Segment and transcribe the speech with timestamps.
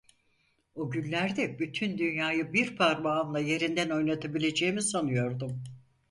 [0.75, 5.63] O günlerde bütün dünyayı bir parmağımla yerinden oynatabileceğimi sanıyordum.